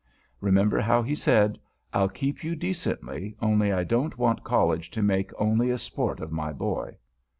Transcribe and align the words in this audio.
Remember 0.39 0.79
how 0.81 1.03
he 1.03 1.13
said, 1.13 1.59
"I'll 1.93 2.09
keep 2.09 2.43
you 2.43 2.55
decently, 2.55 3.35
only 3.39 3.71
I 3.71 3.83
don't 3.83 4.17
want 4.17 4.43
College 4.43 4.89
to 4.89 5.03
make 5.03 5.31
only 5.37 5.69
a 5.69 5.77
sport 5.77 6.19
of 6.19 6.31
my 6.31 6.51
boy." 6.51 6.97